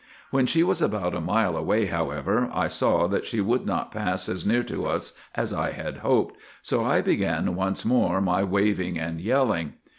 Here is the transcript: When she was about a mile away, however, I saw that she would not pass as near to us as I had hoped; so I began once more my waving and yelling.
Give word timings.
When 0.31 0.47
she 0.47 0.63
was 0.63 0.81
about 0.81 1.13
a 1.13 1.21
mile 1.21 1.55
away, 1.55 1.85
however, 1.85 2.49
I 2.51 2.67
saw 2.69 3.05
that 3.09 3.23
she 3.23 3.39
would 3.39 3.67
not 3.67 3.91
pass 3.91 4.27
as 4.29 4.47
near 4.47 4.63
to 4.63 4.87
us 4.87 5.15
as 5.35 5.53
I 5.53 5.73
had 5.73 5.97
hoped; 5.97 6.37
so 6.63 6.83
I 6.83 7.01
began 7.01 7.53
once 7.53 7.85
more 7.85 8.19
my 8.19 8.43
waving 8.43 8.97
and 8.97 9.21
yelling. 9.21 9.73